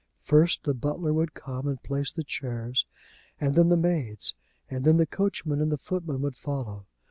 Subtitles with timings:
[0.19, 2.87] First the butler would come and place the chairs,
[3.39, 4.33] and then the maids,
[4.67, 6.87] and then the coachman and footman would follow.